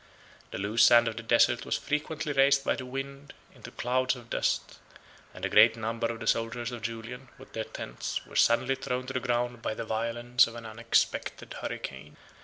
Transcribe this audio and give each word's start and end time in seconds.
The 0.49 0.57
loose 0.57 0.83
sand 0.83 1.07
of 1.07 1.15
the 1.17 1.21
desert 1.21 1.63
was 1.63 1.77
frequently 1.77 2.33
raised 2.33 2.63
by 2.65 2.75
the 2.75 2.87
wind 2.87 3.33
into 3.53 3.69
clouds 3.69 4.15
of 4.15 4.31
dust; 4.31 4.79
and 5.31 5.45
a 5.45 5.47
great 5.47 5.75
number 5.77 6.07
of 6.11 6.19
the 6.19 6.25
soldiers 6.25 6.71
of 6.71 6.81
Julian, 6.81 7.27
with 7.37 7.53
their 7.53 7.65
tents, 7.65 8.19
were 8.25 8.35
suddenly 8.35 8.73
thrown 8.73 9.05
to 9.05 9.13
the 9.13 9.19
ground 9.19 9.61
by 9.61 9.75
the 9.75 9.85
violence 9.85 10.47
of 10.47 10.55
an 10.55 10.65
unexpected 10.65 11.53
hurricane. 11.61 12.17